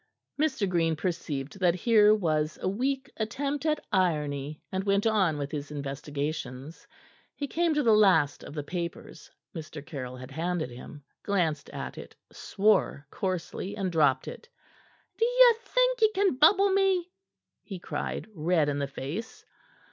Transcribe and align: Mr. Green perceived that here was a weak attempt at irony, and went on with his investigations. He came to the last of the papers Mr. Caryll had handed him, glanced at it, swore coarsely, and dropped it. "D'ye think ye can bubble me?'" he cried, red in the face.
Mr. 0.39 0.67
Green 0.67 0.95
perceived 0.95 1.59
that 1.59 1.75
here 1.75 2.15
was 2.15 2.57
a 2.59 2.67
weak 2.67 3.11
attempt 3.17 3.67
at 3.67 3.85
irony, 3.91 4.59
and 4.71 4.83
went 4.83 5.05
on 5.05 5.37
with 5.37 5.51
his 5.51 5.69
investigations. 5.69 6.87
He 7.35 7.45
came 7.47 7.75
to 7.75 7.83
the 7.83 7.93
last 7.93 8.43
of 8.43 8.55
the 8.55 8.63
papers 8.63 9.29
Mr. 9.55 9.85
Caryll 9.85 10.17
had 10.17 10.31
handed 10.31 10.71
him, 10.71 11.03
glanced 11.21 11.69
at 11.69 11.99
it, 11.99 12.15
swore 12.31 13.05
coarsely, 13.11 13.75
and 13.77 13.91
dropped 13.91 14.27
it. 14.27 14.49
"D'ye 15.19 15.53
think 15.61 16.01
ye 16.01 16.09
can 16.15 16.33
bubble 16.35 16.71
me?'" 16.71 17.11
he 17.61 17.77
cried, 17.77 18.27
red 18.33 18.69
in 18.69 18.79
the 18.79 18.87
face. 18.87 19.45